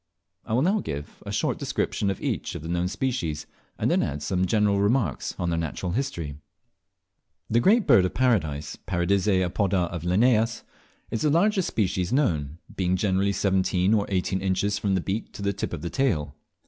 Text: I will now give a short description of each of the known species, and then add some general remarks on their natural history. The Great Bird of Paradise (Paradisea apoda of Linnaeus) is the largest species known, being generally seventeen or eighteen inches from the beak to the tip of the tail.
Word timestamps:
I 0.45 0.53
will 0.53 0.63
now 0.63 0.79
give 0.79 1.21
a 1.27 1.31
short 1.31 1.59
description 1.59 2.09
of 2.09 2.19
each 2.19 2.55
of 2.55 2.63
the 2.63 2.67
known 2.69 2.87
species, 2.87 3.45
and 3.77 3.91
then 3.91 4.01
add 4.01 4.23
some 4.23 4.47
general 4.47 4.79
remarks 4.79 5.35
on 5.37 5.51
their 5.51 5.59
natural 5.59 5.91
history. 5.91 6.37
The 7.51 7.59
Great 7.59 7.85
Bird 7.85 8.03
of 8.05 8.15
Paradise 8.15 8.77
(Paradisea 8.87 9.45
apoda 9.47 9.89
of 9.93 10.03
Linnaeus) 10.03 10.63
is 11.11 11.21
the 11.21 11.29
largest 11.29 11.67
species 11.67 12.11
known, 12.11 12.57
being 12.75 12.95
generally 12.95 13.31
seventeen 13.31 13.93
or 13.93 14.07
eighteen 14.09 14.41
inches 14.41 14.79
from 14.79 14.95
the 14.95 15.01
beak 15.01 15.31
to 15.33 15.43
the 15.43 15.53
tip 15.53 15.71
of 15.71 15.83
the 15.83 15.89
tail. 15.91 16.35